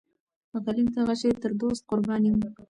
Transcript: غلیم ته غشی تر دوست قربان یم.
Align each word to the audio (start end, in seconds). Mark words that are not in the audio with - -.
غلیم 0.63 0.87
ته 0.95 0.99
غشی 1.07 1.31
تر 1.41 1.51
دوست 1.61 1.81
قربان 1.89 2.21
یم. 2.27 2.37